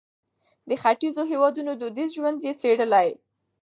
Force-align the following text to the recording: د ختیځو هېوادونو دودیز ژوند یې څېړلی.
د 0.69 0.71
ختیځو 0.81 1.23
هېوادونو 1.31 1.71
دودیز 1.81 2.09
ژوند 2.17 2.37
یې 2.47 2.53
څېړلی. 2.61 3.09